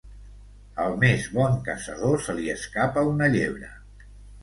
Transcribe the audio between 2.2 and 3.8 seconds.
se li escapa una llebre.